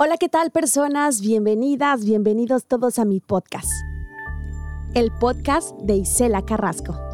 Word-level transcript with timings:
Hola, 0.00 0.16
¿qué 0.16 0.28
tal 0.28 0.52
personas? 0.52 1.20
Bienvenidas, 1.20 2.04
bienvenidos 2.04 2.66
todos 2.66 3.00
a 3.00 3.04
mi 3.04 3.18
podcast. 3.18 3.68
El 4.94 5.10
podcast 5.10 5.76
de 5.80 5.96
Isela 5.96 6.42
Carrasco. 6.42 7.07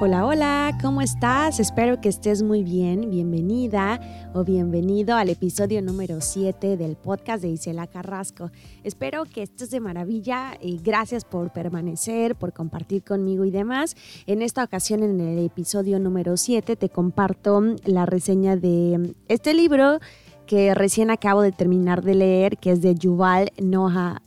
Hola, 0.00 0.24
hola, 0.26 0.78
¿cómo 0.80 1.02
estás? 1.02 1.58
Espero 1.58 2.00
que 2.00 2.08
estés 2.08 2.44
muy 2.44 2.62
bien. 2.62 3.10
Bienvenida 3.10 4.30
o 4.32 4.44
bienvenido 4.44 5.16
al 5.16 5.28
episodio 5.28 5.82
número 5.82 6.20
7 6.20 6.76
del 6.76 6.94
podcast 6.94 7.42
de 7.42 7.48
Isela 7.48 7.88
Carrasco. 7.88 8.52
Espero 8.84 9.24
que 9.24 9.42
estés 9.42 9.70
de 9.70 9.80
maravilla 9.80 10.56
y 10.62 10.78
gracias 10.78 11.24
por 11.24 11.52
permanecer, 11.52 12.36
por 12.36 12.52
compartir 12.52 13.02
conmigo 13.02 13.44
y 13.44 13.50
demás. 13.50 13.96
En 14.28 14.40
esta 14.40 14.62
ocasión, 14.62 15.02
en 15.02 15.20
el 15.20 15.44
episodio 15.44 15.98
número 15.98 16.36
7, 16.36 16.76
te 16.76 16.90
comparto 16.90 17.60
la 17.84 18.06
reseña 18.06 18.54
de 18.54 19.16
este 19.26 19.52
libro 19.52 19.98
que 20.48 20.74
recién 20.74 21.10
acabo 21.10 21.42
de 21.42 21.52
terminar 21.52 22.02
de 22.02 22.14
leer, 22.14 22.56
que 22.56 22.72
es 22.72 22.80
de 22.80 22.94
Yuval 22.94 23.52
Noah, 23.60 24.20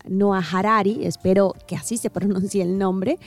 Harari, 0.51 1.03
espero 1.03 1.55
que 1.67 1.75
así 1.75 1.97
se 1.97 2.09
pronuncie 2.17 2.61
el 2.61 2.77
nombre, 2.77 3.17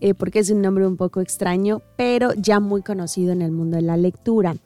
eh, 0.00 0.14
porque 0.14 0.40
es 0.40 0.50
un 0.50 0.62
nombre 0.62 0.86
un 0.86 0.96
poco 0.96 1.20
extraño, 1.20 1.82
pero 1.96 2.32
ya 2.32 2.58
muy 2.58 2.82
conocido 2.82 3.32
en 3.32 3.42
el 3.42 3.52
mundo 3.52 3.76
de 3.76 3.82
la 3.82 3.98
lectura. 3.98 4.56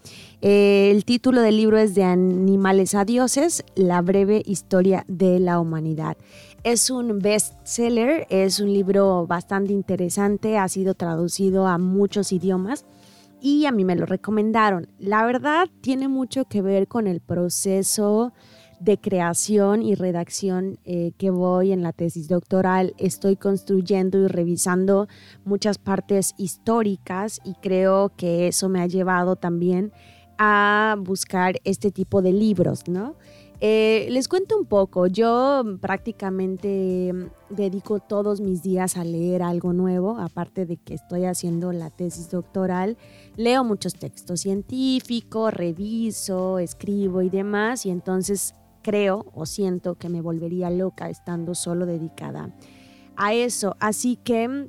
Eh, 0.40 0.90
el 0.92 1.04
título 1.04 1.42
del 1.42 1.56
libro 1.56 1.76
es 1.76 1.94
De 1.94 2.04
animales 2.04 2.94
a 2.94 3.04
dioses, 3.04 3.64
la 3.74 4.00
breve 4.00 4.42
historia 4.46 5.04
de 5.08 5.40
la 5.40 5.58
humanidad. 5.58 6.16
Es 6.62 6.88
un 6.88 7.18
bestseller, 7.18 8.28
es 8.30 8.60
un 8.60 8.72
libro 8.72 9.26
bastante 9.26 9.72
interesante, 9.72 10.56
ha 10.56 10.68
sido 10.68 10.94
traducido 10.94 11.66
a 11.66 11.78
muchos 11.78 12.30
idiomas 12.30 12.84
y 13.42 13.66
a 13.66 13.72
mí 13.72 13.84
me 13.84 13.96
lo 13.96 14.06
recomendaron. 14.06 14.88
La 14.98 15.26
verdad 15.26 15.68
tiene 15.80 16.06
mucho 16.06 16.44
que 16.44 16.62
ver 16.62 16.86
con 16.86 17.08
el 17.08 17.20
proceso 17.20 18.32
de 18.78 18.98
creación 18.98 19.82
y 19.82 19.94
redacción 19.94 20.78
eh, 20.84 21.12
que 21.18 21.30
voy 21.30 21.72
en 21.72 21.82
la 21.82 21.92
tesis 21.92 22.28
doctoral. 22.28 22.94
Estoy 22.98 23.36
construyendo 23.36 24.18
y 24.18 24.28
revisando 24.28 25.08
muchas 25.44 25.78
partes 25.78 26.34
históricas 26.36 27.40
y 27.44 27.54
creo 27.54 28.12
que 28.16 28.48
eso 28.48 28.68
me 28.68 28.80
ha 28.80 28.86
llevado 28.86 29.36
también 29.36 29.92
a 30.38 30.96
buscar 30.98 31.56
este 31.64 31.90
tipo 31.90 32.22
de 32.22 32.32
libros, 32.32 32.88
¿no? 32.88 33.16
Eh, 33.64 34.08
les 34.10 34.26
cuento 34.26 34.58
un 34.58 34.66
poco, 34.66 35.06
yo 35.06 35.62
prácticamente 35.80 37.12
mm, 37.12 37.54
dedico 37.54 38.00
todos 38.00 38.40
mis 38.40 38.60
días 38.60 38.96
a 38.96 39.04
leer 39.04 39.40
algo 39.40 39.72
nuevo, 39.72 40.18
aparte 40.18 40.66
de 40.66 40.78
que 40.78 40.94
estoy 40.94 41.26
haciendo 41.26 41.70
la 41.70 41.88
tesis 41.90 42.28
doctoral, 42.28 42.98
leo 43.36 43.62
muchos 43.62 43.94
textos 43.94 44.40
científicos, 44.40 45.54
reviso, 45.54 46.58
escribo 46.58 47.22
y 47.22 47.30
demás, 47.30 47.86
y 47.86 47.90
entonces 47.90 48.56
creo 48.82 49.26
o 49.32 49.46
siento 49.46 49.94
que 49.94 50.08
me 50.08 50.22
volvería 50.22 50.68
loca 50.68 51.08
estando 51.08 51.54
solo 51.54 51.86
dedicada 51.86 52.52
a 53.14 53.32
eso. 53.32 53.76
Así 53.78 54.16
que 54.16 54.48
mm, 54.48 54.68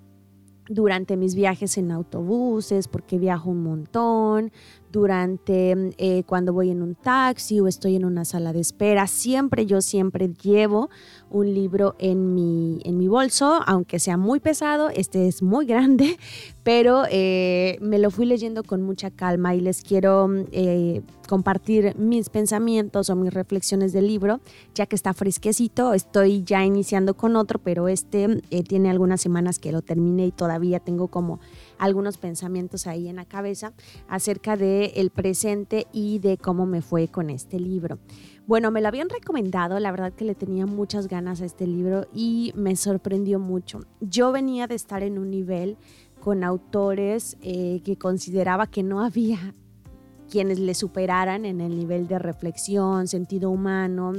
durante 0.69 1.17
mis 1.17 1.35
viajes 1.35 1.77
en 1.77 1.91
autobuses, 1.91 2.87
porque 2.87 3.17
viajo 3.19 3.49
un 3.49 3.63
montón, 3.63 4.51
durante 4.93 5.91
eh, 5.97 6.23
cuando 6.25 6.53
voy 6.53 6.69
en 6.69 6.83
un 6.83 6.93
taxi 6.93 7.59
o 7.59 7.67
estoy 7.67 7.95
en 7.95 8.05
una 8.05 8.25
sala 8.25 8.53
de 8.53 8.59
espera. 8.59 9.07
Siempre, 9.07 9.65
yo 9.65 9.81
siempre 9.81 10.31
llevo 10.41 10.89
un 11.31 11.51
libro 11.51 11.95
en 11.97 12.35
mi, 12.35 12.79
en 12.85 12.99
mi 12.99 13.07
bolso, 13.07 13.61
aunque 13.65 13.97
sea 13.99 14.17
muy 14.17 14.39
pesado, 14.39 14.89
este 14.89 15.27
es 15.27 15.41
muy 15.41 15.65
grande, 15.73 16.17
pero 16.63 17.03
eh, 17.09 17.77
me 17.81 17.99
lo 17.99 18.09
fui 18.09 18.25
leyendo 18.25 18.63
con 18.63 18.81
mucha 18.81 19.11
calma 19.11 19.53
y 19.53 19.61
les 19.61 19.81
quiero 19.81 20.29
eh, 20.51 21.01
compartir 21.27 21.95
mis 21.97 22.29
pensamientos 22.29 23.09
o 23.09 23.15
mis 23.15 23.33
reflexiones 23.33 23.91
del 23.93 24.07
libro, 24.07 24.39
ya 24.73 24.85
que 24.85 24.95
está 24.95 25.13
fresquecito. 25.13 25.93
Estoy 25.93 26.43
ya 26.43 26.63
iniciando 26.63 27.15
con 27.15 27.35
otro, 27.35 27.59
pero 27.59 27.87
este 27.87 28.41
tiene 28.67 28.89
algunas 28.89 29.21
semanas 29.21 29.59
que 29.59 29.71
lo 29.71 29.81
terminé 29.81 30.27
y 30.27 30.31
todavía 30.31 30.79
tengo 30.79 31.09
como 31.09 31.39
algunos 31.77 32.17
pensamientos 32.17 32.87
ahí 32.87 33.07
en 33.09 33.17
la 33.17 33.25
cabeza 33.25 33.73
acerca 34.07 34.55
de 34.55 34.93
el 34.95 35.09
presente 35.09 35.87
y 35.91 36.19
de 36.19 36.37
cómo 36.37 36.65
me 36.65 36.81
fue 36.81 37.07
con 37.07 37.29
este 37.29 37.59
libro. 37.59 37.99
Bueno, 38.45 38.71
me 38.71 38.81
lo 38.81 38.89
habían 38.89 39.07
recomendado, 39.07 39.79
la 39.79 39.91
verdad 39.91 40.11
que 40.11 40.25
le 40.25 40.35
tenía 40.35 40.65
muchas 40.65 41.07
ganas 41.07 41.41
a 41.41 41.45
este 41.45 41.65
libro 41.65 42.07
y 42.13 42.51
me 42.55 42.75
sorprendió 42.75 43.39
mucho. 43.39 43.79
Yo 44.01 44.33
venía 44.33 44.67
de 44.67 44.75
estar 44.75 45.01
en 45.01 45.17
un 45.17 45.31
nivel 45.31 45.77
con 46.23 46.45
autores 46.45 47.35
eh, 47.41 47.81
que 47.83 47.97
consideraba 47.97 48.67
que 48.67 48.81
no 48.81 49.03
había 49.03 49.53
quienes 50.31 50.57
le 50.57 50.73
superaran 50.73 51.43
en 51.43 51.59
el 51.59 51.77
nivel 51.77 52.07
de 52.07 52.17
reflexión, 52.17 53.09
sentido 53.09 53.49
humano, 53.49 54.13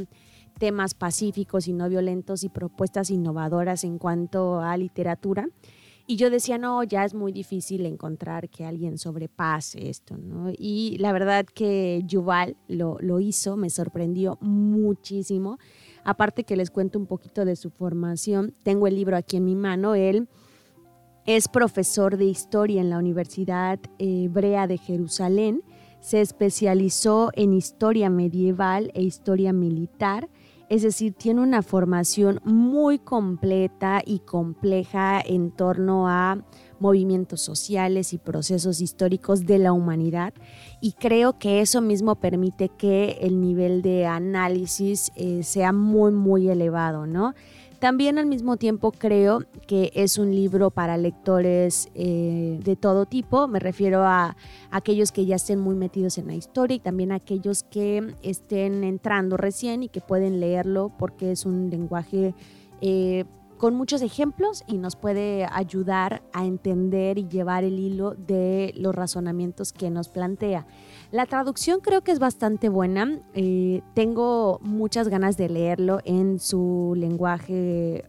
temas 0.59 0.93
pacíficos 0.93 1.67
y 1.67 1.73
no 1.73 1.89
violentos 1.89 2.45
y 2.45 2.51
propuestas 2.51 3.09
innovadoras 3.09 3.85
en 3.85 3.97
cuanto 3.97 4.61
a 4.61 4.77
literatura. 4.77 5.49
Y 6.07 6.17
yo 6.17 6.29
decía, 6.29 6.59
no, 6.59 6.83
ya 6.83 7.07
es 7.07 7.15
muy 7.15 7.33
difícil 7.33 7.87
encontrar 7.87 8.51
que 8.51 8.67
alguien 8.67 8.99
sobrepase 8.99 9.89
esto. 9.89 10.15
Y 10.59 10.99
la 10.99 11.11
verdad 11.11 11.47
que 11.47 12.03
Yuval 12.05 12.59
lo 12.69 13.21
hizo, 13.21 13.57
me 13.57 13.71
sorprendió 13.71 14.37
muchísimo. 14.43 15.57
Aparte 16.05 16.45
que 16.45 16.57
les 16.57 16.71
cuento 16.71 16.99
un 16.99 17.07
poquito 17.07 17.47
de 17.47 17.57
su 17.57 17.71
formación, 17.71 18.53
tengo 18.63 18.87
el 18.89 18.95
libro 18.95 19.17
aquí 19.17 19.39
en 19.39 19.47
mi 19.47 19.57
mano, 19.57 19.95
él 19.95 20.29
es 21.27 21.49
profesor 21.49 22.17
de 22.17 22.27
historia 22.27 22.81
en 22.81 22.91
la 22.91 22.99
Universidad 22.99 23.79
Hebrea 23.99 24.67
de 24.67 24.79
Jerusalén, 24.79 25.63
se 26.01 26.21
especializó 26.21 27.31
en 27.33 27.55
historia 27.55 28.11
medieval 28.11 28.91
e 28.95 29.03
historia 29.03 29.55
militar. 29.55 30.29
Es 30.69 30.83
decir, 30.83 31.15
tiene 31.15 31.41
una 31.41 31.63
formación 31.63 32.41
muy 32.45 32.99
completa 32.99 34.03
y 34.05 34.19
compleja 34.19 35.21
en 35.25 35.51
torno 35.51 36.09
a 36.09 36.45
movimientos 36.79 37.41
sociales 37.41 38.13
y 38.13 38.19
procesos 38.19 38.83
históricos 38.83 39.47
de 39.47 39.59
la 39.59 39.73
humanidad. 39.73 40.35
Y 40.83 40.93
creo 40.93 41.39
que 41.39 41.63
eso 41.63 41.81
mismo 41.81 42.17
permite 42.17 42.69
que 42.69 43.19
el 43.23 43.41
nivel 43.41 43.81
de 43.81 44.05
análisis 44.05 45.11
eh, 45.17 45.43
sea 45.43 45.73
muy 45.73 46.13
muy 46.13 46.51
elevado, 46.51 47.07
¿no? 47.07 47.35
También 47.85 48.19
al 48.19 48.25
mismo 48.25 48.57
tiempo 48.57 48.93
creo 48.93 49.43
que 49.67 49.93
es 49.95 50.17
un 50.17 50.35
libro 50.35 50.71
para 50.71 50.97
lectores 50.97 51.91
eh, 51.95 52.59
de 52.65 52.77
todo 52.77 53.05
tipo, 53.05 53.47
me 53.47 53.59
refiero 53.59 54.05
a 54.05 54.39
aquellos 54.71 55.13
que 55.13 55.27
ya 55.27 55.37
estén 55.37 55.61
muy 55.61 55.75
metidos 55.75 56.17
en 56.17 56.29
la 56.29 56.35
historia 56.35 56.77
y 56.77 56.81
también 56.81 57.13
a 57.13 57.17
aquellos 57.17 57.63
que 57.63 58.15
estén 58.23 58.85
entrando 58.85 59.37
recién 59.37 59.83
y 59.83 59.91
que 59.91 60.01
pueden 60.01 60.41
leerlo 60.41 60.93
porque 60.99 61.31
es 61.33 61.45
un 61.45 61.69
lenguaje... 61.69 62.35
Eh, 62.81 63.27
con 63.59 63.75
muchos 63.75 64.03
ejemplos 64.03 64.65
y 64.67 64.79
nos 64.79 64.97
puede 64.97 65.47
ayudar 65.51 66.23
a 66.33 66.45
entender 66.45 67.19
y 67.19 67.29
llevar 67.29 67.65
el 67.65 67.79
hilo 67.79 68.15
de 68.15 68.73
los 68.77 68.95
razonamientos 68.95 69.73
que 69.73 69.91
nos 69.91 70.09
plantea. 70.09 70.67
La 71.11 71.27
traducción 71.27 71.81
creo 71.81 72.03
que 72.03 72.13
es 72.13 72.19
bastante 72.19 72.69
buena. 72.69 73.21
Eh, 73.35 73.83
tengo 73.95 74.59
muchas 74.63 75.09
ganas 75.09 75.37
de 75.37 75.49
leerlo 75.49 76.01
en 76.05 76.39
su 76.41 76.95
lenguaje, 76.97 78.05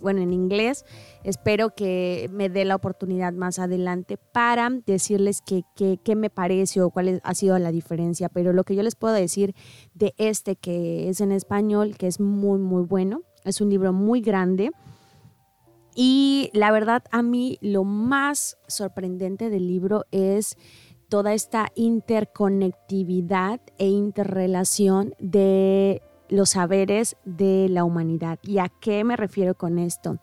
bueno, 0.00 0.20
en 0.20 0.32
inglés. 0.32 0.84
Espero 1.22 1.74
que 1.74 2.28
me 2.32 2.48
dé 2.48 2.64
la 2.64 2.74
oportunidad 2.74 3.32
más 3.32 3.58
adelante 3.58 4.16
para 4.16 4.70
decirles 4.86 5.42
qué 5.42 6.16
me 6.16 6.30
parece 6.30 6.82
o 6.82 6.90
cuál 6.90 7.20
ha 7.22 7.34
sido 7.34 7.58
la 7.58 7.70
diferencia. 7.70 8.28
Pero 8.28 8.52
lo 8.52 8.64
que 8.64 8.74
yo 8.74 8.82
les 8.82 8.96
puedo 8.96 9.14
decir 9.14 9.54
de 9.94 10.14
este 10.16 10.56
que 10.56 11.08
es 11.08 11.20
en 11.20 11.32
español, 11.32 11.96
que 11.96 12.06
es 12.06 12.18
muy, 12.18 12.58
muy 12.58 12.82
bueno. 12.82 13.22
Es 13.44 13.60
un 13.60 13.70
libro 13.70 13.92
muy 13.92 14.20
grande. 14.20 14.70
Y 15.94 16.50
la 16.52 16.70
verdad, 16.70 17.02
a 17.10 17.22
mí 17.22 17.58
lo 17.60 17.84
más 17.84 18.58
sorprendente 18.68 19.50
del 19.50 19.66
libro 19.66 20.04
es 20.10 20.56
toda 21.08 21.34
esta 21.34 21.68
interconectividad 21.74 23.60
e 23.78 23.88
interrelación 23.88 25.14
de 25.18 26.00
los 26.28 26.50
saberes 26.50 27.16
de 27.24 27.68
la 27.68 27.84
humanidad. 27.84 28.38
¿Y 28.42 28.58
a 28.58 28.70
qué 28.80 29.02
me 29.04 29.16
refiero 29.16 29.54
con 29.54 29.78
esto? 29.78 30.18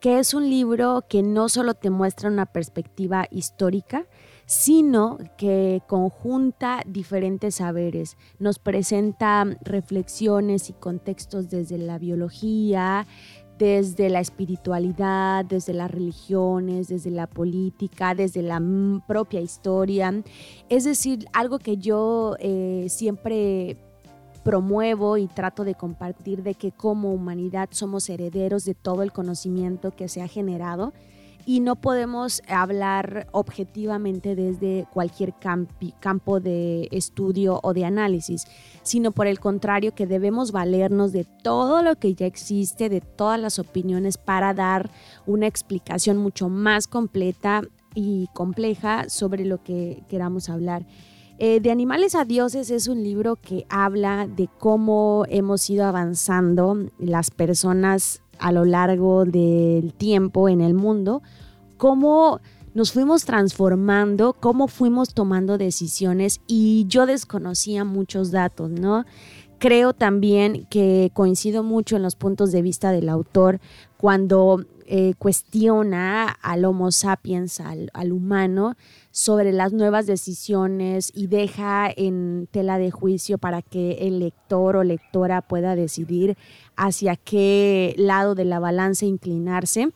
Que 0.00 0.18
es 0.18 0.34
un 0.34 0.48
libro 0.50 1.04
que 1.08 1.22
no 1.22 1.48
solo 1.48 1.74
te 1.74 1.88
muestra 1.90 2.28
una 2.28 2.46
perspectiva 2.46 3.26
histórica, 3.30 4.06
sino 4.46 5.18
que 5.36 5.82
conjunta 5.88 6.80
diferentes 6.86 7.56
saberes, 7.56 8.16
nos 8.38 8.58
presenta 8.58 9.44
reflexiones 9.60 10.70
y 10.70 10.72
contextos 10.72 11.50
desde 11.50 11.78
la 11.78 11.98
biología, 11.98 13.06
desde 13.58 14.10
la 14.10 14.20
espiritualidad, 14.20 15.44
desde 15.44 15.72
las 15.72 15.90
religiones, 15.90 16.88
desde 16.88 17.10
la 17.10 17.26
política, 17.26 18.14
desde 18.14 18.42
la 18.42 18.62
propia 19.06 19.40
historia. 19.40 20.22
Es 20.68 20.84
decir, 20.84 21.26
algo 21.32 21.58
que 21.58 21.78
yo 21.78 22.36
eh, 22.38 22.86
siempre 22.88 23.78
promuevo 24.44 25.16
y 25.16 25.26
trato 25.26 25.64
de 25.64 25.74
compartir 25.74 26.44
de 26.44 26.54
que 26.54 26.70
como 26.70 27.12
humanidad 27.12 27.68
somos 27.72 28.08
herederos 28.08 28.64
de 28.64 28.74
todo 28.74 29.02
el 29.02 29.10
conocimiento 29.10 29.90
que 29.90 30.06
se 30.06 30.22
ha 30.22 30.28
generado 30.28 30.92
y 31.46 31.60
no 31.60 31.76
podemos 31.76 32.42
hablar 32.48 33.28
objetivamente 33.30 34.34
desde 34.34 34.86
cualquier 34.92 35.32
campo 36.00 36.40
de 36.40 36.88
estudio 36.90 37.60
o 37.62 37.72
de 37.72 37.84
análisis, 37.84 38.46
sino 38.82 39.12
por 39.12 39.28
el 39.28 39.38
contrario 39.38 39.94
que 39.94 40.08
debemos 40.08 40.50
valernos 40.50 41.12
de 41.12 41.24
todo 41.24 41.82
lo 41.82 41.94
que 41.96 42.14
ya 42.14 42.26
existe, 42.26 42.88
de 42.88 43.00
todas 43.00 43.40
las 43.40 43.60
opiniones 43.60 44.18
para 44.18 44.52
dar 44.54 44.90
una 45.24 45.46
explicación 45.46 46.16
mucho 46.16 46.48
más 46.48 46.88
completa 46.88 47.62
y 47.94 48.28
compleja 48.34 49.08
sobre 49.08 49.44
lo 49.44 49.62
que 49.62 50.02
queramos 50.08 50.48
hablar. 50.50 50.84
Eh, 51.38 51.60
de 51.60 51.70
Animales 51.70 52.14
a 52.14 52.24
Dioses 52.24 52.70
es 52.70 52.88
un 52.88 53.02
libro 53.02 53.36
que 53.36 53.66
habla 53.68 54.26
de 54.26 54.48
cómo 54.58 55.24
hemos 55.28 55.68
ido 55.68 55.84
avanzando 55.84 56.88
las 56.98 57.30
personas 57.30 58.22
a 58.38 58.52
lo 58.52 58.64
largo 58.64 59.24
del 59.24 59.92
tiempo 59.94 60.48
en 60.48 60.60
el 60.60 60.74
mundo, 60.74 61.22
cómo 61.76 62.40
nos 62.74 62.92
fuimos 62.92 63.24
transformando, 63.24 64.34
cómo 64.34 64.68
fuimos 64.68 65.14
tomando 65.14 65.56
decisiones 65.56 66.40
y 66.46 66.84
yo 66.88 67.06
desconocía 67.06 67.84
muchos 67.84 68.30
datos, 68.30 68.70
¿no? 68.70 69.06
Creo 69.58 69.94
también 69.94 70.66
que 70.68 71.10
coincido 71.14 71.62
mucho 71.62 71.96
en 71.96 72.02
los 72.02 72.16
puntos 72.16 72.52
de 72.52 72.60
vista 72.60 72.92
del 72.92 73.08
autor 73.08 73.60
cuando 73.96 74.66
eh, 74.88 75.14
cuestiona 75.18 76.28
al 76.28 76.64
Homo 76.64 76.90
sapiens, 76.92 77.60
al, 77.60 77.90
al, 77.92 78.12
humano, 78.12 78.76
sobre 79.10 79.52
las 79.52 79.72
nuevas 79.72 80.06
decisiones 80.06 81.12
y 81.14 81.26
deja 81.26 81.90
en 81.94 82.48
tela 82.50 82.78
de 82.78 82.90
juicio 82.90 83.38
para 83.38 83.62
que 83.62 84.06
el 84.06 84.20
lector 84.20 84.76
o 84.76 84.84
lectora 84.84 85.42
pueda 85.42 85.76
decidir 85.76 86.36
hacia 86.76 87.16
qué 87.16 87.94
lado 87.96 88.34
de 88.34 88.44
la 88.44 88.58
balanza 88.58 89.06
inclinarse 89.06 89.90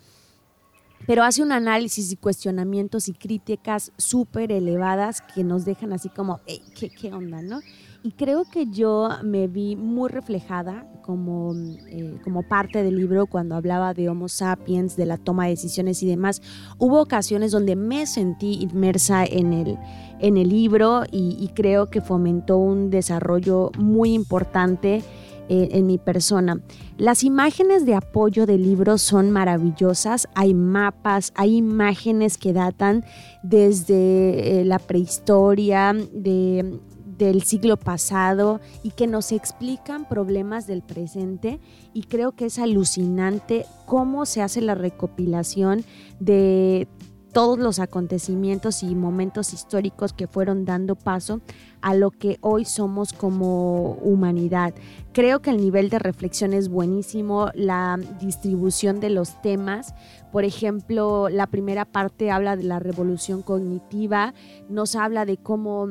pero 1.07 1.25
hace 1.25 1.43
un 1.43 1.53
análisis 1.53 2.13
y 2.13 2.17
cuestionamientos 2.17 3.09
y 3.09 3.13
críticas 3.13 3.93
súper 3.97 4.53
elevadas 4.53 5.23
que 5.35 5.45
nos 5.45 5.65
dejan 5.65 5.93
así 5.93 6.09
como, 6.09 6.41
¿qué, 6.79 6.91
¿qué, 6.91 7.13
onda, 7.13 7.43
no? 7.43 7.61
Y 8.03 8.13
creo 8.13 8.45
que 8.51 8.67
yo 8.67 9.11
me 9.23 9.47
vi 9.47 9.77
muy 9.77 10.09
reflejada 10.09 10.87
como, 11.03 11.55
eh, 11.55 12.19
como 12.25 12.43
parte 12.43 12.83
del 12.83 12.97
libro 12.97 13.27
cuando 13.27 13.57
hablaba 13.57 13.93
de 13.93 14.09
Homo 14.09 14.29
sapiens, 14.29 14.97
de 14.97 15.05
la 15.05 15.19
toma 15.19 15.45
de 15.45 15.51
decisiones 15.51 16.03
y 16.03 16.07
demás. 16.07 16.41
Hubo 16.79 17.01
ocasiones 17.01 17.53
donde 17.53 17.77
me 17.77 18.07
sentí 18.07 18.55
inmersa 18.63 19.25
en 19.25 19.53
el, 19.53 19.79
en 20.21 20.39
el 20.39 20.49
libro 20.49 21.03
y, 21.11 21.37
y 21.39 21.49
creo 21.49 21.91
que 21.91 22.01
fomentó 22.01 22.57
un 22.57 22.89
desarrollo 22.89 23.71
muy 23.79 24.15
importante 24.15 25.03
en 25.51 25.87
mi 25.87 25.99
persona. 25.99 26.61
Las 26.97 27.25
imágenes 27.25 27.85
de 27.85 27.95
apoyo 27.95 28.47
del 28.47 28.63
libro 28.63 28.99
son 28.99 29.31
maravillosas, 29.31 30.29
hay 30.35 30.55
mapas, 30.55 31.33
hay 31.35 31.57
imágenes 31.57 32.39
que 32.39 32.53
datan 32.53 33.05
desde 33.43 34.61
eh, 34.61 34.65
la 34.65 34.79
prehistoria, 34.79 35.93
de, 36.13 36.81
del 37.21 37.43
siglo 37.43 37.77
pasado 37.77 38.61
y 38.83 38.93
que 38.93 39.07
nos 39.07 39.31
explican 39.31 40.09
problemas 40.09 40.67
del 40.67 40.83
presente 40.83 41.61
y 41.93 42.05
creo 42.05 42.33
que 42.33 42.47
es 42.47 42.59
alucinante 42.59 43.67
cómo 43.85 44.25
se 44.25 44.41
hace 44.41 44.63
la 44.63 44.75
recopilación 44.75 45.85
de 46.19 46.89
todos 47.33 47.59
los 47.59 47.79
acontecimientos 47.79 48.83
y 48.83 48.95
momentos 48.95 49.53
históricos 49.53 50.13
que 50.13 50.27
fueron 50.27 50.65
dando 50.65 50.97
paso 50.97 51.41
a 51.81 51.95
lo 51.95 52.11
que 52.11 52.39
hoy 52.41 52.65
somos 52.65 53.13
como 53.13 53.93
humanidad. 54.03 54.75
Creo 55.13 55.41
que 55.41 55.51
el 55.51 55.59
nivel 55.59 55.91
de 55.91 55.99
reflexión 55.99 56.53
es 56.53 56.69
buenísimo, 56.69 57.51
la 57.55 57.99
distribución 58.21 59.01
de 59.01 59.11
los 59.11 59.41
temas, 59.43 59.95
por 60.33 60.45
ejemplo, 60.45 61.29
la 61.29 61.47
primera 61.47 61.85
parte 61.85 62.31
habla 62.31 62.57
de 62.57 62.65
la 62.65 62.79
revolución 62.79 63.43
cognitiva, 63.43 64.35
nos 64.69 64.95
habla 64.95 65.25
de 65.25 65.37
cómo 65.37 65.89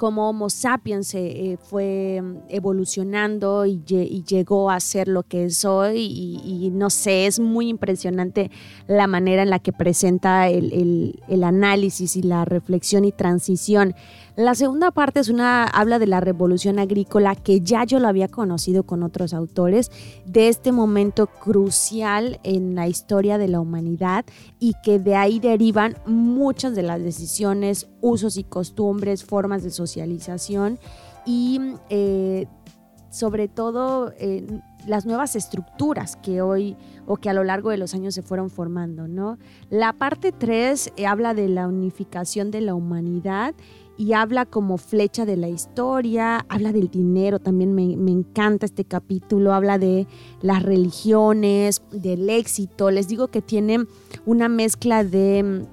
cómo 0.00 0.30
Homo 0.30 0.48
sapiens 0.48 1.14
eh, 1.14 1.58
fue 1.62 2.22
mm, 2.22 2.36
evolucionando 2.48 3.66
y, 3.66 3.82
llegó 3.84 4.70
a 4.70 4.80
ser 4.80 5.08
lo 5.08 5.24
que 5.24 5.44
es 5.44 5.66
hoy 5.66 5.98
y, 5.98 6.70
no 6.72 6.88
sé, 6.88 7.26
es 7.26 7.38
muy 7.38 7.68
impresionante 7.68 8.50
la 8.86 9.06
manera 9.06 9.42
en 9.42 9.50
la 9.50 9.58
que 9.58 9.72
presenta 9.72 10.48
el 10.48 11.44
análisis 11.44 12.16
y 12.16 12.22
la 12.22 12.46
reflexión 12.46 13.04
y 13.04 13.12
transición 13.12 13.94
la 14.40 14.54
segunda 14.54 14.90
parte 14.90 15.20
es 15.20 15.28
una 15.28 15.64
habla 15.64 15.98
de 15.98 16.06
la 16.06 16.20
revolución 16.20 16.78
agrícola 16.78 17.34
que 17.34 17.60
ya 17.60 17.84
yo 17.84 17.98
lo 17.98 18.08
había 18.08 18.28
conocido 18.28 18.84
con 18.84 19.02
otros 19.02 19.34
autores, 19.34 19.90
de 20.24 20.48
este 20.48 20.72
momento 20.72 21.26
crucial 21.26 22.40
en 22.42 22.74
la 22.74 22.88
historia 22.88 23.36
de 23.36 23.48
la 23.48 23.60
humanidad 23.60 24.24
y 24.58 24.74
que 24.82 24.98
de 24.98 25.14
ahí 25.14 25.40
derivan 25.40 25.96
muchas 26.06 26.74
de 26.74 26.82
las 26.82 27.02
decisiones, 27.02 27.88
usos 28.00 28.36
y 28.36 28.44
costumbres, 28.44 29.24
formas 29.24 29.62
de 29.62 29.70
socialización 29.70 30.78
y 31.26 31.60
eh, 31.90 32.46
sobre 33.10 33.48
todo 33.48 34.12
las 34.86 35.06
nuevas 35.06 35.36
estructuras 35.36 36.16
que 36.16 36.40
hoy 36.42 36.76
o 37.06 37.16
que 37.16 37.28
a 37.28 37.32
lo 37.32 37.44
largo 37.44 37.70
de 37.70 37.76
los 37.76 37.94
años 37.94 38.14
se 38.14 38.22
fueron 38.22 38.50
formando, 38.50 39.08
¿no? 39.08 39.38
La 39.68 39.92
parte 39.92 40.32
3 40.32 40.92
eh, 40.96 41.06
habla 41.06 41.34
de 41.34 41.48
la 41.48 41.66
unificación 41.66 42.50
de 42.50 42.60
la 42.60 42.74
humanidad 42.74 43.54
y 44.00 44.14
habla 44.14 44.46
como 44.46 44.78
flecha 44.78 45.26
de 45.26 45.36
la 45.36 45.50
historia, 45.50 46.46
habla 46.48 46.72
del 46.72 46.88
dinero, 46.88 47.38
también 47.38 47.74
me, 47.74 47.98
me, 47.98 48.12
encanta 48.12 48.64
este 48.64 48.86
capítulo, 48.86 49.52
habla 49.52 49.76
de 49.76 50.06
las 50.40 50.62
religiones, 50.62 51.82
del 51.92 52.30
éxito, 52.30 52.90
les 52.90 53.08
digo 53.08 53.28
que 53.28 53.42
tiene 53.42 53.84
una 54.24 54.48
mezcla 54.48 55.04
de 55.04 55.66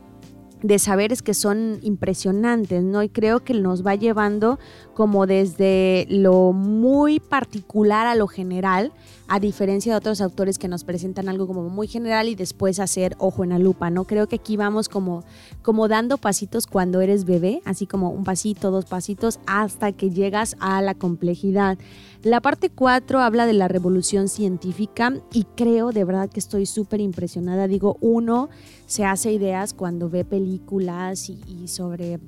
de 0.63 0.79
saberes 0.79 1.21
que 1.21 1.33
son 1.33 1.79
impresionantes, 1.83 2.83
¿no? 2.83 3.03
Y 3.03 3.09
creo 3.09 3.44
que 3.44 3.53
nos 3.53 3.85
va 3.85 3.95
llevando 3.95 4.57
como 4.98 5.28
desde 5.28 6.08
lo 6.10 6.54
muy 6.54 7.20
particular 7.20 8.08
a 8.08 8.16
lo 8.16 8.26
general, 8.26 8.92
a 9.28 9.40
diferencia 9.40 9.94
de 9.94 9.98
otros 10.00 10.22
autores 10.22 10.58
que 10.58 10.68
nos 10.68 10.84
presentan 10.84 11.30
algo 11.30 11.46
como 11.46 11.70
muy 11.70 11.88
general 11.88 12.30
y 12.30 12.34
después 12.34 12.80
hacer 12.80 13.16
ojo 13.20 13.44
en 13.44 13.52
la 13.52 13.60
lupa, 13.60 13.92
¿no? 13.92 14.06
Creo 14.06 14.28
que 14.28 14.38
aquí 14.38 14.58
vamos 14.58 14.90
como, 14.90 15.24
como 15.62 15.88
dando 15.88 16.18
pasitos 16.18 16.66
cuando 16.66 17.00
eres 17.02 17.26
bebé, 17.26 17.62
así 17.64 17.86
como 17.86 18.10
un 18.10 18.24
pasito, 18.24 18.72
dos 18.72 18.86
pasitos, 18.86 19.40
hasta 19.46 19.92
que 19.92 20.10
llegas 20.10 20.56
a 20.60 20.82
la 20.82 20.96
complejidad. 20.96 21.78
La 22.24 22.42
parte 22.42 22.72
4 22.72 23.22
habla 23.22 23.46
de 23.46 23.54
la 23.54 23.68
revolución 23.68 24.28
científica 24.28 25.14
y 25.32 25.44
creo 25.56 25.92
de 25.92 26.04
verdad 26.04 26.30
que 26.30 26.40
estoy 26.40 26.66
súper 26.66 27.02
impresionada. 27.02 27.68
Digo, 27.68 27.98
uno 28.02 28.50
se 28.88 29.06
hace 29.06 29.32
ideas 29.32 29.74
cuando 29.74 30.10
ve 30.10 30.26
películas 30.26 31.30
y, 31.30 31.68
sobre 31.68 32.20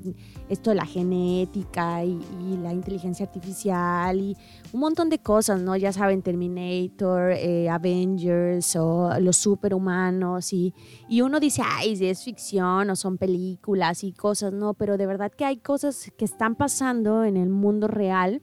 esto 0.49 0.69
de 0.69 0.75
la 0.75 0.85
genética 0.85 2.03
y, 2.03 2.19
la 2.59 2.73
inteligencia 2.73 3.25
artificial 3.25 4.19
y 4.19 4.37
un 4.73 4.79
montón 4.79 5.09
de 5.09 5.19
cosas, 5.19 5.61
¿no? 5.61 5.75
Ya 5.75 5.91
saben, 5.91 6.21
Terminator, 6.21 7.31
eh, 7.31 7.69
Avengers 7.69 8.75
o 8.75 9.19
los 9.19 9.37
superhumanos 9.37 10.53
y, 10.53 10.73
y 11.07 11.21
uno 11.21 11.39
dice, 11.39 11.61
ay, 11.65 11.97
es 12.05 12.23
ficción 12.23 12.89
o 12.89 12.95
son 12.95 13.17
películas 13.17 14.03
y 14.03 14.13
cosas, 14.13 14.53
¿no? 14.53 14.73
Pero 14.73 14.97
de 14.97 15.05
verdad 15.05 15.31
que 15.31 15.45
hay 15.45 15.57
cosas 15.57 16.11
que 16.17 16.25
están 16.25 16.55
pasando 16.55 17.23
en 17.23 17.37
el 17.37 17.49
mundo 17.49 17.87
real 17.87 18.41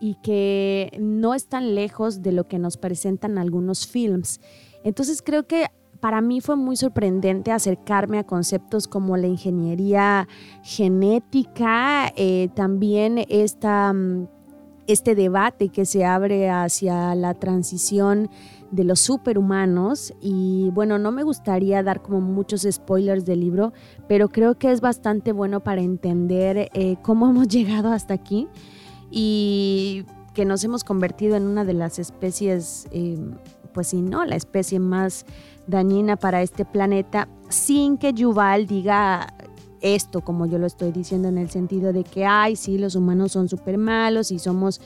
y 0.00 0.16
que 0.16 0.96
no 1.00 1.34
están 1.34 1.74
lejos 1.74 2.22
de 2.22 2.32
lo 2.32 2.46
que 2.46 2.58
nos 2.58 2.76
presentan 2.76 3.38
algunos 3.38 3.86
films. 3.86 4.40
Entonces 4.82 5.22
creo 5.22 5.46
que 5.46 5.68
para 6.04 6.20
mí 6.20 6.42
fue 6.42 6.54
muy 6.54 6.76
sorprendente 6.76 7.50
acercarme 7.50 8.18
a 8.18 8.24
conceptos 8.24 8.88
como 8.88 9.16
la 9.16 9.26
ingeniería 9.26 10.28
genética, 10.62 12.12
eh, 12.14 12.50
también 12.54 13.24
esta, 13.30 13.90
mm, 13.90 14.28
este 14.86 15.14
debate 15.14 15.70
que 15.70 15.86
se 15.86 16.04
abre 16.04 16.50
hacia 16.50 17.14
la 17.14 17.32
transición 17.32 18.28
de 18.70 18.84
los 18.84 19.00
superhumanos. 19.00 20.12
Y 20.20 20.68
bueno, 20.74 20.98
no 20.98 21.10
me 21.10 21.22
gustaría 21.22 21.82
dar 21.82 22.02
como 22.02 22.20
muchos 22.20 22.68
spoilers 22.70 23.24
del 23.24 23.40
libro, 23.40 23.72
pero 24.06 24.28
creo 24.28 24.58
que 24.58 24.72
es 24.72 24.82
bastante 24.82 25.32
bueno 25.32 25.60
para 25.60 25.80
entender 25.80 26.68
eh, 26.74 26.96
cómo 27.00 27.26
hemos 27.30 27.48
llegado 27.48 27.90
hasta 27.90 28.12
aquí 28.12 28.46
y 29.10 30.04
que 30.34 30.44
nos 30.44 30.62
hemos 30.64 30.84
convertido 30.84 31.36
en 31.36 31.44
una 31.44 31.64
de 31.64 31.72
las 31.72 31.98
especies, 31.98 32.88
eh, 32.90 33.16
pues 33.72 33.88
si 33.88 34.02
no, 34.02 34.26
la 34.26 34.36
especie 34.36 34.80
más 34.80 35.24
dañina 35.66 36.16
para 36.16 36.42
este 36.42 36.64
planeta, 36.64 37.28
sin 37.48 37.98
que 37.98 38.12
Yuval 38.12 38.66
diga 38.66 39.34
esto, 39.80 40.22
como 40.22 40.46
yo 40.46 40.58
lo 40.58 40.66
estoy 40.66 40.92
diciendo, 40.92 41.28
en 41.28 41.38
el 41.38 41.50
sentido 41.50 41.92
de 41.92 42.04
que, 42.04 42.24
ay, 42.24 42.56
sí, 42.56 42.78
los 42.78 42.96
humanos 42.96 43.32
son 43.32 43.48
súper 43.48 43.76
malos 43.76 44.30
y 44.30 44.38
somos, 44.38 44.80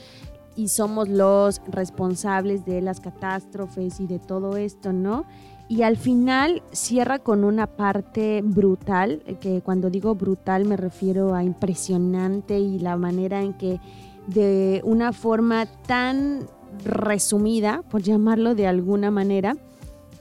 y 0.55 0.67
somos 0.67 1.07
los 1.07 1.61
responsables 1.67 2.65
de 2.65 2.81
las 2.81 2.99
catástrofes 2.99 3.99
y 3.99 4.07
de 4.07 4.19
todo 4.19 4.57
esto, 4.57 4.91
¿no? 4.91 5.25
Y 5.69 5.83
al 5.83 5.97
final 5.97 6.63
cierra 6.71 7.19
con 7.19 7.43
una 7.43 7.67
parte 7.67 8.41
brutal, 8.43 9.21
que 9.39 9.61
cuando 9.61 9.89
digo 9.89 10.15
brutal 10.15 10.65
me 10.65 10.75
refiero 10.75 11.35
a 11.35 11.43
impresionante 11.43 12.59
y 12.59 12.79
la 12.79 12.97
manera 12.97 13.41
en 13.41 13.53
que 13.53 13.79
de 14.27 14.81
una 14.83 15.13
forma 15.13 15.67
tan 15.87 16.47
resumida, 16.83 17.83
por 17.89 18.01
llamarlo 18.01 18.55
de 18.55 18.67
alguna 18.67 19.11
manera, 19.11 19.55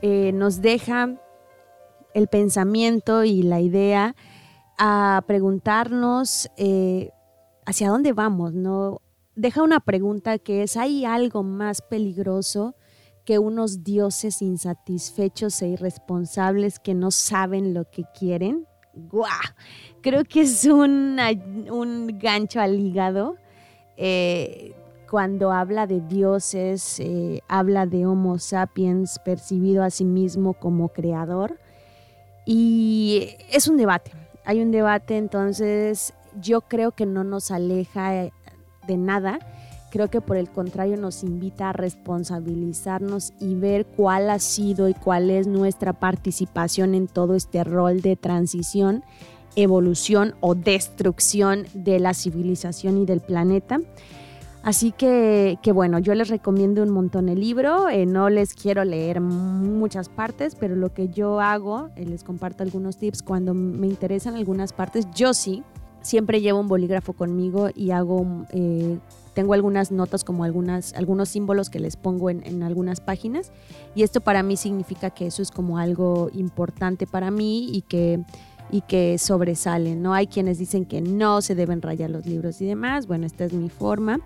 eh, 0.03 0.33
nos 0.33 0.61
deja 0.61 1.17
el 2.15 2.29
pensamiento 2.29 3.25
y 3.25 3.43
la 3.43 3.61
idea 3.61 4.15
a 4.79 5.23
preguntarnos 5.27 6.49
eh, 6.57 7.11
hacia 7.67 7.89
dónde 7.89 8.13
vamos, 8.13 8.55
¿no? 8.55 9.01
Deja 9.35 9.63
una 9.63 9.81
pregunta 9.81 10.39
que 10.39 10.63
es, 10.63 10.77
¿hay 10.77 11.05
algo 11.05 11.43
más 11.43 11.83
peligroso 11.83 12.75
que 13.25 13.39
unos 13.39 13.85
dioses 13.85 14.41
insatisfechos 14.41 15.61
e 15.63 15.69
irresponsables 15.69 16.79
que 16.79 16.95
no 16.95 17.11
saben 17.11 17.75
lo 17.75 17.91
que 17.91 18.05
quieren? 18.19 18.67
¡Guau! 18.95 19.29
Creo 20.01 20.25
que 20.25 20.41
es 20.41 20.65
un, 20.65 21.19
gancho 22.19 22.61
al 22.61 22.81
hígado. 22.81 23.37
Eh, 23.97 24.75
cuando 25.11 25.53
habla 25.53 25.87
de 25.87 26.01
dioses, 26.01 27.01
eh, 27.01 27.43
habla 27.49 27.87
de 27.87 28.07
Homo 28.07 28.39
sapiens 28.39 29.19
percibido 29.19 29.83
a 29.83 29.91
sí 29.91 30.05
mismo 30.05 30.55
como 30.55 30.89
creador. 30.89 31.59
Y 32.45 33.37
es 33.51 33.69
un 33.69 33.77
debate, 33.77 34.13
hay 34.45 34.61
un 34.61 34.71
debate, 34.71 35.17
entonces 35.17 36.15
yo 36.41 36.63
creo 36.63 36.93
que 36.93 37.07
no 37.07 37.25
nos 37.25 37.51
aleja 37.51 38.31
de 38.87 38.97
nada, 38.97 39.39
creo 39.91 40.09
que 40.09 40.21
por 40.21 40.37
el 40.37 40.51
contrario 40.51 40.97
nos 40.97 41.23
invita 41.23 41.71
a 41.71 41.73
responsabilizarnos 41.73 43.33
y 43.41 43.55
ver 43.55 43.87
cuál 43.87 44.31
ha 44.31 44.39
sido 44.39 44.89
y 44.89 44.95
cuál 44.95 45.31
es 45.31 45.47
nuestra 45.47 45.93
participación 45.93 46.95
en 46.95 47.07
todo 47.07 47.35
este 47.35 47.65
rol 47.65 48.01
de 48.01 48.17
transición, 48.17 49.05
evolución 49.57 50.35
o 50.41 50.55
destrucción 50.55 51.67
de 51.75 51.99
la 52.01 52.15
civilización 52.15 52.99
y 52.99 53.07
del 53.07 53.21
planeta. 53.21 53.81
Así 54.63 54.93
que, 54.93 55.59
bueno, 55.73 55.99
yo 55.99 56.15
les 56.15 56.29
recomiendo 56.29 56.83
un 56.83 56.91
montón 56.91 57.29
el 57.29 57.41
libro. 57.41 57.89
Eh, 57.89 58.07
no 58.07 58.29
les 58.29 58.55
quiero 58.55 58.85
leer 58.85 59.21
muchas 59.21 60.09
partes, 60.09 60.55
pero 60.55 60.77
lo 60.77 60.93
que 60.93 61.09
yo 61.09 61.41
hago, 61.41 61.91
eh, 61.97 62.05
les 62.05 62.25
comparto 62.25 62.65
algunos 62.65 62.99
tips 62.99 63.23
cuando 63.23 63.55
me 63.55 63.87
interesan 63.87 64.35
algunas 64.35 64.73
partes. 64.73 65.07
Yo 65.15 65.33
sí, 65.33 65.63
siempre 66.03 66.41
llevo 66.41 66.61
un 66.61 66.69
bolígrafo 66.69 67.13
conmigo 67.13 67.69
y 67.75 67.93
hago, 67.93 68.45
eh, 68.51 68.99
tengo 69.33 69.55
algunas 69.55 69.93
notas 69.93 70.25
como 70.25 70.45
algunas, 70.45 70.93
algunos 70.95 71.29
símbolos 71.29 71.71
que 71.71 71.79
les 71.79 71.97
pongo 71.97 72.29
en, 72.29 72.45
en 72.45 72.63
algunas 72.63 73.01
páginas. 73.01 73.53
Y 73.95 74.03
esto 74.03 74.21
para 74.21 74.43
mí 74.43 74.57
significa 74.57 75.11
que 75.11 75.27
eso 75.27 75.41
es 75.41 75.51
como 75.51 75.79
algo 75.79 76.31
importante 76.35 77.07
para 77.07 77.31
mí 77.31 77.69
y 77.73 77.83
que 77.83 78.21
y 78.71 78.83
que 78.83 79.19
sobresalen, 79.19 80.03
¿no? 80.03 80.15
Hay 80.15 80.27
quienes 80.27 80.59
dicen 80.59 80.85
que 80.85 81.01
no 81.01 81.43
se 81.43 81.55
deben 81.55 81.83
rayar 81.83 82.11
los 82.11 82.27
libros 82.27 82.61
y 82.61 82.67
demás. 82.67 83.07
Bueno, 83.07 83.27
esta 83.27 83.45
es 83.45 83.53
mi 83.53 83.69
forma 83.69 84.21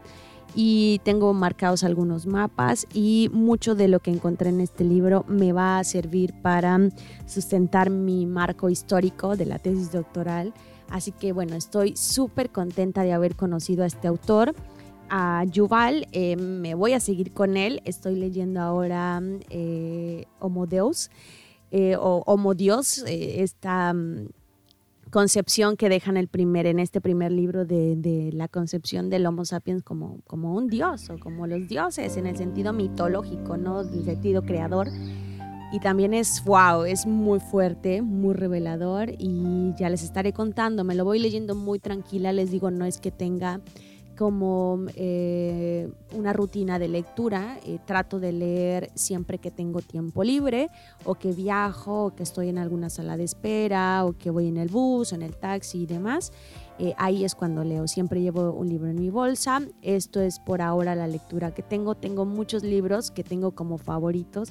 y 0.54 1.00
tengo 1.04 1.32
marcados 1.32 1.82
algunos 1.84 2.26
mapas 2.26 2.86
y 2.92 3.30
mucho 3.32 3.74
de 3.74 3.88
lo 3.88 4.00
que 4.00 4.10
encontré 4.10 4.50
en 4.50 4.60
este 4.60 4.84
libro 4.84 5.24
me 5.28 5.52
va 5.52 5.78
a 5.78 5.84
servir 5.84 6.34
para 6.42 6.78
sustentar 7.26 7.90
mi 7.90 8.26
marco 8.26 8.68
histórico 8.68 9.36
de 9.36 9.46
la 9.46 9.58
tesis 9.58 9.92
doctoral. 9.92 10.52
Así 10.90 11.12
que 11.12 11.32
bueno, 11.32 11.56
estoy 11.56 11.96
súper 11.96 12.50
contenta 12.50 13.02
de 13.02 13.12
haber 13.12 13.34
conocido 13.34 13.84
a 13.84 13.86
este 13.86 14.08
autor. 14.08 14.54
A 15.08 15.44
Yuval, 15.44 16.06
eh, 16.12 16.36
me 16.36 16.74
voy 16.74 16.92
a 16.92 17.00
seguir 17.00 17.32
con 17.32 17.56
él. 17.56 17.80
Estoy 17.84 18.16
leyendo 18.16 18.60
ahora 18.60 19.22
eh, 19.50 20.26
Homo 20.38 20.66
Deus 20.66 21.10
eh, 21.74 21.96
o 21.96 22.22
Homo 22.26 22.52
Dios, 22.52 23.02
eh, 23.06 23.42
esta 23.42 23.94
mm, 23.94 24.28
concepción 25.10 25.78
que 25.78 25.88
dejan 25.88 26.18
el 26.18 26.28
primer, 26.28 26.66
en 26.66 26.78
este 26.78 27.00
primer 27.00 27.32
libro 27.32 27.64
de, 27.64 28.28
la 28.34 28.46
concepción 28.46 29.08
del 29.08 29.24
Homo 29.24 29.46
sapiens 29.46 29.82
como, 29.82 30.18
como 30.26 30.54
un 30.54 30.68
dios 30.68 31.08
o 31.08 31.18
como 31.18 31.46
los 31.46 31.66
dioses 31.68 32.18
en 32.18 32.26
el 32.26 32.36
sentido 32.36 32.74
mitológico, 32.74 33.56
¿no? 33.56 33.80
El 33.80 34.04
sentido 34.04 34.42
creador. 34.42 34.88
Y 35.72 35.80
también 35.80 36.12
es, 36.12 36.44
wow, 36.44 36.84
es 36.84 37.06
muy 37.06 37.40
fuerte, 37.40 38.02
muy 38.02 38.34
revelador 38.34 39.08
y 39.18 39.72
ya 39.78 39.88
les 39.88 40.02
estaré 40.02 40.34
contando, 40.34 40.84
me 40.84 40.94
lo 40.94 41.06
voy 41.06 41.20
leyendo 41.20 41.54
muy 41.54 41.78
tranquila, 41.78 42.34
les 42.34 42.50
digo, 42.50 42.70
no 42.70 42.84
es 42.84 43.00
que 43.00 43.10
tenga 43.10 43.62
como 44.16 44.78
eh, 44.94 45.90
una 46.14 46.32
rutina 46.32 46.78
de 46.78 46.88
lectura. 46.88 47.58
Eh, 47.66 47.78
trato 47.84 48.20
de 48.20 48.32
leer 48.32 48.90
siempre 48.94 49.38
que 49.38 49.50
tengo 49.50 49.80
tiempo 49.80 50.24
libre 50.24 50.68
o 51.04 51.14
que 51.14 51.32
viajo 51.32 52.06
o 52.06 52.14
que 52.14 52.22
estoy 52.22 52.48
en 52.48 52.58
alguna 52.58 52.90
sala 52.90 53.16
de 53.16 53.24
espera 53.24 54.04
o 54.04 54.12
que 54.12 54.30
voy 54.30 54.48
en 54.48 54.56
el 54.56 54.68
bus 54.68 55.12
o 55.12 55.14
en 55.14 55.22
el 55.22 55.36
taxi 55.36 55.82
y 55.82 55.86
demás. 55.86 56.32
Eh, 56.78 56.94
ahí 56.98 57.24
es 57.24 57.34
cuando 57.34 57.64
leo. 57.64 57.86
Siempre 57.86 58.20
llevo 58.20 58.52
un 58.52 58.68
libro 58.68 58.88
en 58.88 59.00
mi 59.00 59.10
bolsa. 59.10 59.62
Esto 59.82 60.20
es 60.20 60.40
por 60.40 60.62
ahora 60.62 60.94
la 60.94 61.06
lectura 61.06 61.52
que 61.52 61.62
tengo. 61.62 61.94
Tengo 61.94 62.24
muchos 62.24 62.62
libros 62.62 63.10
que 63.10 63.24
tengo 63.24 63.52
como 63.52 63.78
favoritos. 63.78 64.50